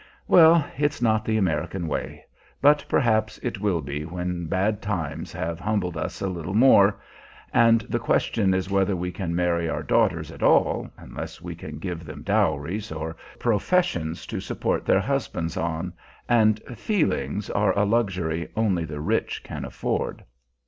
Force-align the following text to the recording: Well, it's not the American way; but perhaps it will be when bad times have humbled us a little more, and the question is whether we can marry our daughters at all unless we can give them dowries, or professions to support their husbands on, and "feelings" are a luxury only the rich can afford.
Well, 0.27 0.65
it's 0.79 0.99
not 0.99 1.25
the 1.25 1.37
American 1.37 1.87
way; 1.87 2.25
but 2.59 2.83
perhaps 2.89 3.37
it 3.43 3.59
will 3.61 3.81
be 3.81 4.03
when 4.03 4.47
bad 4.47 4.81
times 4.81 5.31
have 5.31 5.59
humbled 5.59 5.95
us 5.95 6.21
a 6.21 6.27
little 6.27 6.55
more, 6.55 6.99
and 7.53 7.81
the 7.81 7.99
question 7.99 8.55
is 8.55 8.67
whether 8.71 8.95
we 8.95 9.11
can 9.11 9.35
marry 9.35 9.69
our 9.69 9.83
daughters 9.83 10.31
at 10.31 10.41
all 10.41 10.89
unless 10.97 11.39
we 11.39 11.53
can 11.53 11.77
give 11.77 12.03
them 12.03 12.23
dowries, 12.23 12.91
or 12.91 13.15
professions 13.37 14.25
to 14.25 14.39
support 14.39 14.87
their 14.87 15.01
husbands 15.01 15.55
on, 15.55 15.93
and 16.27 16.63
"feelings" 16.75 17.51
are 17.51 17.77
a 17.77 17.85
luxury 17.85 18.49
only 18.55 18.85
the 18.85 18.99
rich 19.01 19.43
can 19.43 19.63
afford. 19.63 20.23